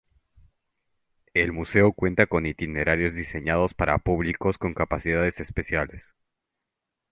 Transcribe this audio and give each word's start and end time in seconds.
El 1.35 1.51
museo 1.51 1.93
cuenta 1.93 2.25
con 2.25 2.47
itinerarios 2.47 3.13
diseñados 3.13 3.75
para 3.75 3.99
públicos 3.99 4.57
con 4.57 4.73
capacidades 4.73 5.39
especiales. 5.39 6.15